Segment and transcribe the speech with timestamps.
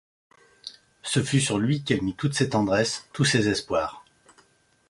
[1.03, 4.03] Ce fut sur lui qu’elle mit toutes ses tendresses, tous ses espoirs.